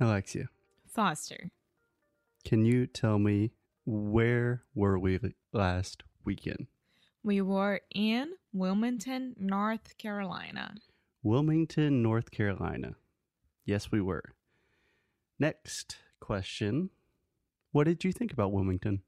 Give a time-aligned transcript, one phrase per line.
[0.00, 0.48] Alexia,
[0.88, 1.50] Foster.
[2.44, 3.52] can you tell me
[3.86, 5.18] where were we
[5.52, 6.66] last weekend?
[7.22, 10.74] We were in Wilmington, North Carolina.
[11.22, 12.96] Wilmington, North Carolina.
[13.64, 14.34] Yes, we were.
[15.38, 16.90] Next question.
[17.72, 19.02] What did you think about Wilmington?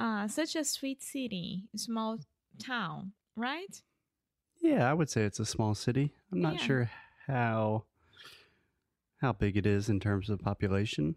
[0.00, 2.18] Uh, such a sweet city, small
[2.58, 3.82] town, right?
[4.62, 6.12] Yeah, I would say it's a small city.
[6.32, 6.60] I'm not Yeah.
[6.66, 6.90] sure
[7.26, 7.84] how
[9.20, 11.16] how big it is in terms of population,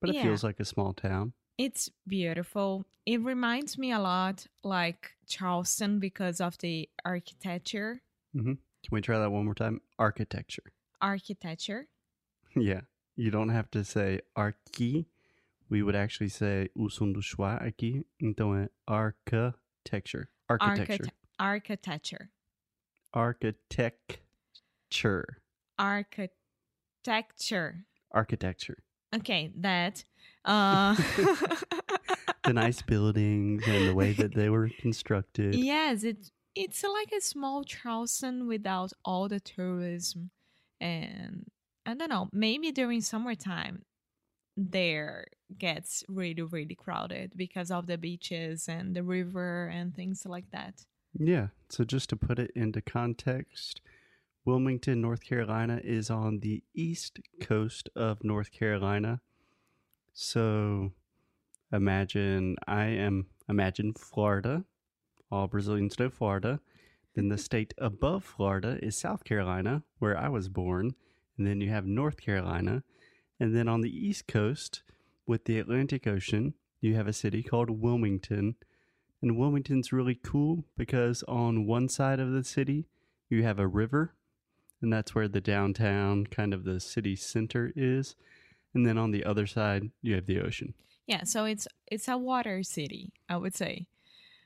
[0.00, 0.22] but it Yeah.
[0.24, 1.32] feels like a small town.
[1.58, 2.84] It's beautiful.
[3.06, 8.02] It reminds me a lot like Charleston because of the architecture.
[8.34, 8.54] Mm-hmm.
[8.54, 9.80] Can we try that one more time?
[9.98, 10.72] Architecture.
[11.00, 11.88] Architecture.
[12.56, 12.82] Yeah.
[13.16, 15.06] You don't have to say arqui.
[15.70, 18.04] We would actually say o som do schwa aqui.
[18.22, 20.28] Então é architecture.
[20.50, 21.06] Architecture.
[21.38, 22.30] Architect- architecture.
[23.14, 25.38] Architecture.
[25.78, 26.36] Architecture.
[27.08, 27.84] Architecture.
[28.12, 28.78] Architecture.
[29.14, 30.04] Okay, that.
[30.44, 30.94] Uh,
[32.44, 35.54] The nice buildings and the way that they were constructed.
[35.54, 40.30] yes, it it's like a small Charleston without all the tourism,
[40.80, 41.46] and
[41.86, 42.28] I don't know.
[42.32, 43.84] Maybe during summertime,
[44.56, 50.50] there gets really really crowded because of the beaches and the river and things like
[50.50, 50.84] that.
[51.16, 51.48] Yeah.
[51.68, 53.80] So just to put it into context,
[54.44, 59.20] Wilmington, North Carolina is on the east coast of North Carolina.
[60.12, 60.92] So
[61.72, 64.64] imagine I am imagine Florida.
[65.30, 66.60] All Brazilians know Florida.
[67.14, 70.94] Then the state above Florida is South Carolina, where I was born.
[71.38, 72.82] And then you have North Carolina.
[73.38, 74.82] And then on the east coast,
[75.26, 78.56] with the Atlantic Ocean, you have a city called Wilmington.
[79.20, 82.86] And Wilmington's really cool because on one side of the city,
[83.28, 84.14] you have a river,
[84.82, 88.14] and that's where the downtown, kind of the city center, is.
[88.74, 90.74] And then on the other side, you have the ocean.
[91.06, 93.86] Yeah, so it's it's a water city, I would say.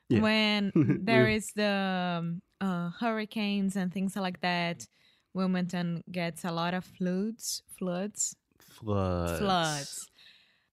[0.09, 0.21] Yeah.
[0.21, 0.73] When
[1.05, 4.87] there is the um, uh, hurricanes and things like that,
[5.35, 9.39] Wilmington gets a lot of floods, floods, Floods.
[9.39, 10.11] floods.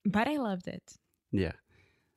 [0.06, 0.84] But I loved it.
[1.32, 1.54] Yeah.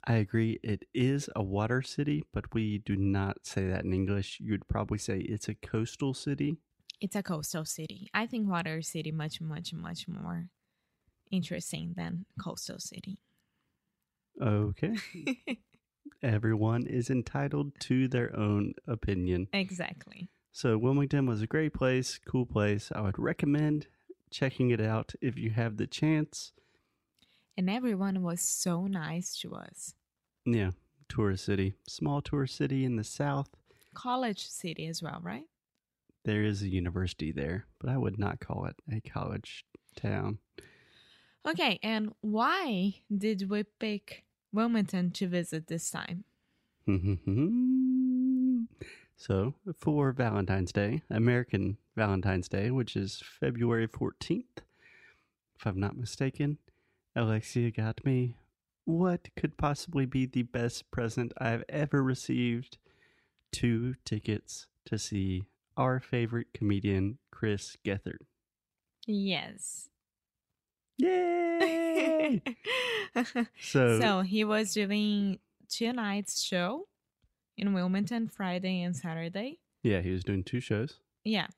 [0.08, 0.60] I agree.
[0.62, 4.38] It is a water city, but we do not say that in English.
[4.40, 6.58] You'd probably say it's a coastal city.
[7.00, 8.08] It's a coastal city.
[8.14, 10.48] I think water city much, much, much more
[11.30, 13.18] interesting than coastal city.
[14.40, 14.94] Okay.
[16.22, 19.48] Everyone is entitled to their own opinion.
[19.52, 20.30] exactly.
[20.52, 22.90] So Wilmington was a great place, cool place.
[22.94, 23.88] I would recommend
[24.30, 26.52] checking it out if you have the chance.
[27.58, 29.94] And everyone was so nice to us.
[30.46, 30.70] Yeah,
[31.08, 33.48] tourist city, small tourist city in the south.
[33.94, 35.44] College city as well, right?
[36.26, 39.64] There is a university there, but I would not call it a college
[39.94, 40.38] town.
[41.46, 46.24] Okay, and why did we pick Wilmington to visit this time?
[49.16, 54.64] so, for Valentine's Day, American Valentine's Day, which is February 14th,
[55.56, 56.58] if I'm not mistaken,
[57.14, 58.34] Alexia got me
[58.84, 62.78] what could possibly be the best present I've ever received
[63.52, 65.44] two tickets to see
[65.76, 68.24] our favorite comedian, Chris Gethard.
[69.06, 69.88] Yes.
[70.98, 72.42] Yay!
[73.60, 75.38] so, so he was doing
[75.68, 76.86] two nights show
[77.56, 79.58] in Wilmington, Friday and Saturday.
[79.82, 80.96] yeah, he was doing two shows.
[81.24, 81.48] Yeah.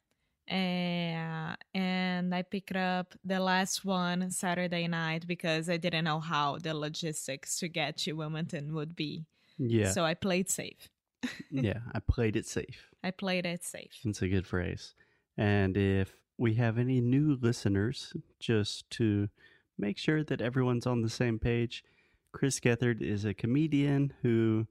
[0.51, 6.57] Uh, and I picked up the last one Saturday night because I didn't know how
[6.59, 9.27] the logistics to get to Wilmington would be.
[9.59, 9.91] Yeah.
[9.91, 10.89] So I played safe.
[11.51, 12.91] yeah, I played it safe.
[13.03, 14.01] I played it safe.
[14.05, 14.95] That's a good phrase.
[15.37, 19.29] And if we have any new listeners, just to
[19.77, 21.85] make sure that everyone's on the same page,
[22.33, 24.67] Chris Gethard is a comedian who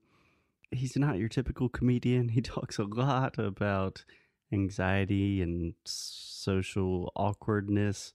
[0.72, 2.30] he's not your typical comedian.
[2.38, 4.06] He talks a lot about
[4.52, 8.14] anxiety and social awkwardness.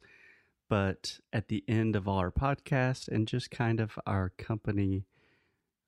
[0.68, 5.04] But at the end of our podcast and just kind of our company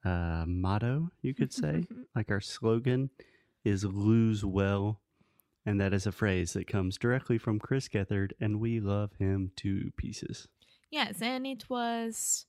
[0.05, 3.11] uh, motto, you could say, like our slogan
[3.65, 5.01] is lose well.
[5.67, 9.51] And that is a phrase that comes directly from Chris Gethard, and we love him
[9.56, 10.47] to pieces.
[10.91, 12.45] Yes, and it was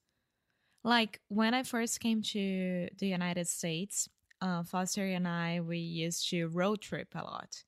[0.83, 4.09] like when I first came to the United States,
[4.41, 7.63] uh, Foster and I, we used to road trip a lot.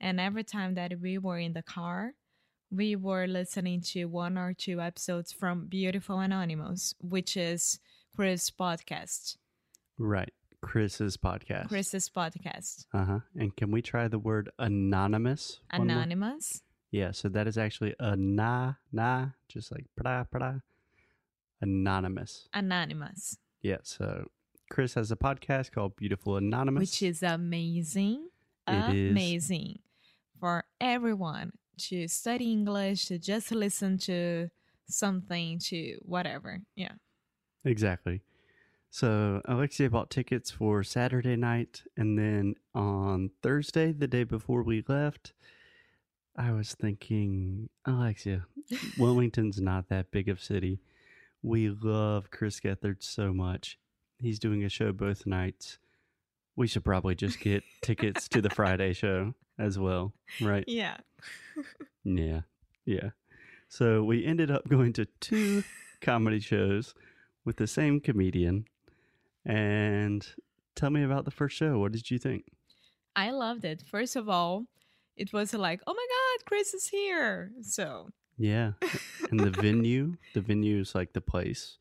[0.00, 2.12] And every time that we were in the car,
[2.70, 7.78] we were listening to one or two episodes from Beautiful Anonymous, which is
[8.18, 9.36] Chris' podcast,
[9.96, 10.32] Right.
[10.60, 11.68] Chris's podcast.
[11.68, 12.86] Chris's podcast.
[12.92, 13.18] Uh huh.
[13.36, 15.60] And can we try the word anonymous?
[15.70, 16.64] Anonymous.
[16.90, 20.62] Yeah, so that is actually a na na, just like prada prada,
[21.60, 22.48] anonymous.
[22.52, 24.26] Anonymous, Yeah, so
[24.68, 26.80] Chris has a podcast called Beautiful Anonymous.
[26.80, 28.28] which is amazing.
[28.66, 29.10] It is.
[29.12, 29.78] amazing
[30.40, 31.52] for everyone
[31.88, 34.50] to study English, to just listen to
[34.88, 36.62] something, to whatever.
[36.74, 36.94] Yeah.
[37.68, 38.22] Exactly.
[38.90, 44.82] So Alexia bought tickets for Saturday night, and then on Thursday, the day before we
[44.88, 45.34] left,
[46.34, 48.46] I was thinking, Alexia,
[48.98, 50.80] Wilmington's not that big of a city.
[51.42, 53.78] We love Chris Gethard so much.
[54.18, 55.78] He's doing a show both nights.
[56.56, 60.64] We should probably just get tickets to the Friday show as well, right?
[60.66, 60.96] Yeah.
[62.02, 62.40] Yeah.
[62.86, 63.10] Yeah.
[63.68, 65.62] So we ended up going to two
[66.00, 66.94] comedy shows
[67.44, 68.64] with the same comedian.
[69.44, 70.26] And
[70.74, 71.78] tell me about the first show.
[71.78, 72.44] What did you think?
[73.16, 73.82] I loved it.
[73.90, 74.66] First of all,
[75.16, 77.50] it was like, oh my God, Chris is here.
[77.62, 78.72] So, Yeah.
[79.30, 81.76] And the venue, the venue is like the place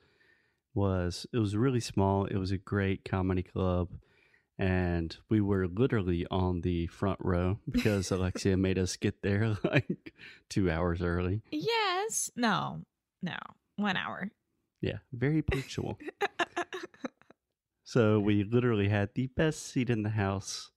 [0.73, 2.25] was it was really small.
[2.25, 3.89] It was a great comedy club.
[4.59, 10.13] And we were literally on the front row because Alexia made us get there like
[10.49, 11.41] two hours early.
[11.51, 12.31] yes.
[12.35, 12.81] No,
[13.21, 13.37] no,
[13.75, 14.31] one hour.
[14.81, 15.97] Yeah, very punctual.
[17.83, 20.71] So we literally had the best seat in the house.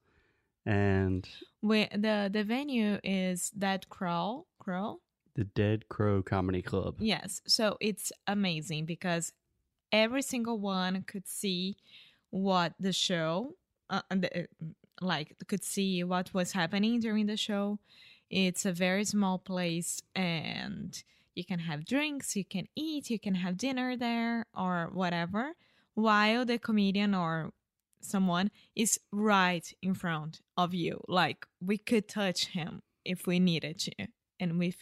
[0.64, 1.28] And
[1.60, 4.46] we, the, the venue is Dead Crow.
[4.60, 5.00] Crow?
[5.34, 6.96] the Dead Crow Comedy Club.
[6.98, 7.40] Yes.
[7.46, 9.32] So it's amazing because
[9.90, 11.76] every single one could see
[12.30, 13.54] what the show,
[13.88, 14.46] uh, the,
[15.00, 17.78] like, could see what was happening during the show.
[18.28, 21.02] It's a very small place and
[21.40, 25.52] you can have drinks, you can eat, you can have dinner there or whatever,
[25.94, 27.50] while the comedian or
[28.02, 31.00] someone is right in front of you.
[31.08, 33.92] Like, we could touch him if we needed to
[34.38, 34.74] and we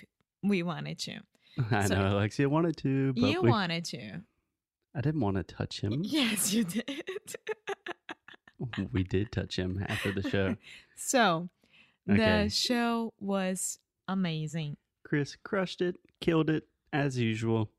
[0.43, 1.15] we wanted to.
[1.71, 4.23] I So- know Alexia wanted to, but You we, wanted to.
[4.97, 5.93] I didn't want to touch him.
[6.19, 7.37] Yes, you did.
[8.93, 10.57] we did touch him after the show.
[10.97, 11.49] so,
[12.11, 12.45] Okay.
[12.45, 13.79] the show was
[14.09, 14.77] amazing.
[15.05, 17.71] Chris crushed it, killed it as usual.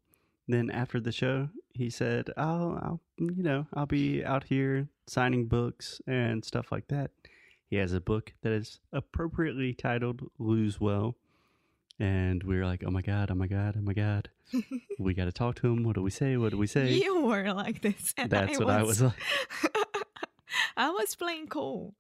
[0.48, 5.46] Then after the show, he said, "I'll, I'll, you know, I'll be out here signing
[5.46, 7.12] books and stuff like that."
[7.70, 11.16] He has a book that is appropriately titled "Lose Well,"
[12.00, 13.30] and we were like, "Oh my god!
[13.30, 13.76] Oh my god!
[13.78, 14.30] Oh my god!
[15.00, 15.84] we got to talk to him.
[15.84, 16.36] What do we say?
[16.38, 18.14] What do we say?" You were like this.
[18.18, 19.14] And That's I what I was like,
[20.78, 21.94] I was playing cool.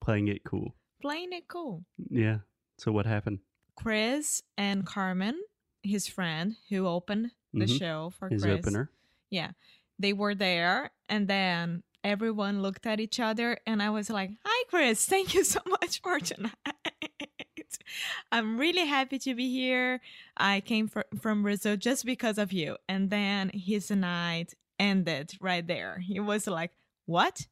[0.00, 0.74] playing it cool.
[1.00, 1.84] Playing it cool.
[2.10, 2.38] Yeah.
[2.78, 3.38] So what happened?
[3.76, 5.38] Chris and Carmen,
[5.86, 7.78] his friend who opened the Mhm.
[7.78, 8.58] show for His Chris.
[8.58, 8.90] opener.
[9.30, 9.52] Yeah.
[9.98, 14.64] They were there and then everyone looked at each other and I was like, "Hi
[14.68, 16.52] Chris, thank you so much for tonight.
[18.32, 20.00] I'm really happy to be here.
[20.36, 25.66] I came fr- from Brazil just because of you." And then his night ended right
[25.66, 25.98] there.
[26.00, 26.72] He was like,
[27.06, 27.46] "What?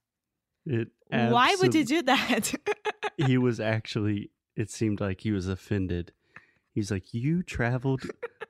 [0.66, 0.88] It.
[1.08, 2.54] Why would you do that?"
[3.16, 6.12] he was actually it seemed like he was offended
[6.74, 8.02] he's like you traveled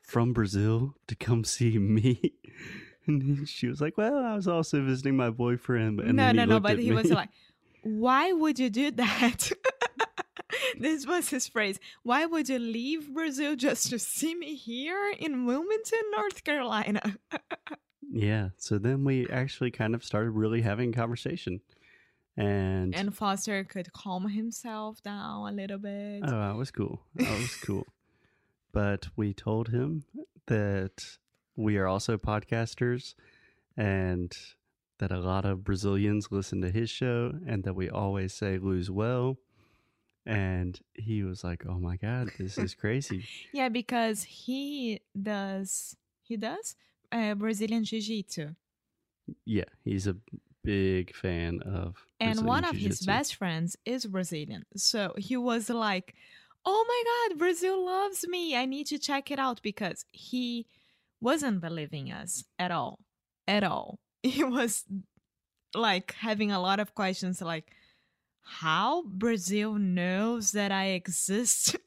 [0.02, 2.32] from brazil to come see me
[3.06, 6.48] and she was like well i was also visiting my boyfriend and no, no, he
[6.48, 6.60] no.
[6.60, 6.96] But he me.
[6.96, 7.28] was like,
[7.82, 9.52] "Why would you do that?"
[10.78, 11.78] this was his phrase.
[12.02, 17.16] Why would you leave Brazil just to see me here in Wilmington, North Carolina?
[18.14, 21.60] yeah so then we actually kind of started really having a conversation
[22.36, 26.22] and, and Foster could calm himself down a little bit.
[26.26, 27.84] oh i was cool i was cool
[28.74, 30.04] but we told him
[30.46, 30.92] that
[31.56, 33.14] we are also podcasters
[33.76, 34.32] and
[34.98, 38.90] that a lot of Brazilians listen to his show and that we always say lose
[38.90, 39.36] well.
[40.26, 43.24] And he was like, Oh my God, this is crazy.
[43.52, 45.96] Yeah, because he does.
[46.22, 46.76] He does
[47.12, 48.54] uh, Brazilian Jiu-Jitsu.
[49.44, 50.16] yeah, he's a
[50.62, 52.06] big fan of.
[52.20, 53.06] and Brazilian one of his Jiu-Jitsu.
[53.06, 54.64] best friends is Brazilian.
[54.76, 56.14] So he was like,
[56.64, 58.56] "Oh my god, Brazil loves me.
[58.56, 60.66] I need to check it out because he
[61.20, 63.00] wasn't believing us at all.
[63.46, 63.98] At all.
[64.22, 64.84] He was
[65.74, 67.70] like having a lot of questions like
[68.42, 71.76] how Brazil knows that I exist.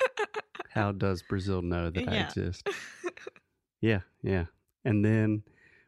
[0.71, 2.67] How does Brazil know that I exist?
[3.81, 4.45] Yeah, yeah.
[4.85, 5.43] And then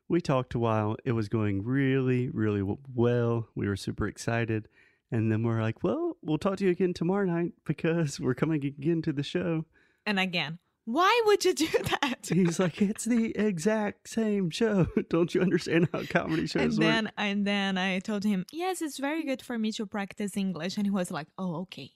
[0.08, 0.96] we talked a while.
[1.06, 2.62] It was going really, really
[2.94, 3.48] well.
[3.56, 4.68] We were super excited.
[5.12, 8.64] And then we're like, well, we'll talk to you again tomorrow night because we're coming
[8.64, 9.66] again to the show.
[10.06, 11.68] And again, why would you do
[12.02, 12.30] that?
[12.32, 14.88] He's like, it's the exact same show.
[15.10, 17.14] Don't you understand how comedy shows and then, work?
[17.18, 20.78] And then I told him, yes, it's very good for me to practice English.
[20.78, 21.92] And he was like, oh, okay.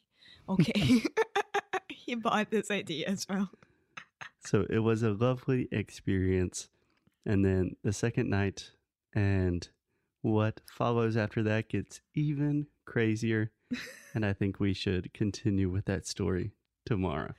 [0.50, 1.01] Okay.
[1.89, 3.50] he bought this idea as well.
[4.46, 6.70] so it was a lovely experience.
[7.25, 8.72] And then the second night
[9.15, 9.67] and
[10.22, 13.52] what follows after that gets even crazier.
[14.13, 16.52] and I think we should continue with that story
[16.86, 17.34] tomorrow.